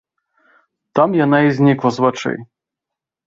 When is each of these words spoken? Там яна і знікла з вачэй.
Там 0.99 1.09
яна 1.25 1.39
і 1.47 1.53
знікла 1.57 1.89
з 1.97 2.05
вачэй. 2.05 2.39